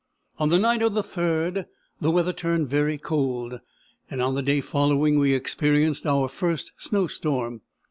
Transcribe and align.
On 0.39 0.49
the 0.49 0.57
night 0.57 0.81
of 0.81 0.95
the 0.95 1.03
3d 1.03 1.67
the 1.99 2.09
weather 2.09 2.33
turned 2.33 2.67
very 2.67 2.97
cold, 2.97 3.59
and 4.09 4.19
on 4.19 4.33
the 4.33 4.41
day 4.41 4.59
following 4.59 5.19
we 5.19 5.35
experienced 5.35 6.07
our 6.07 6.27
first 6.27 6.71
snow 6.79 7.05
storm. 7.05 7.61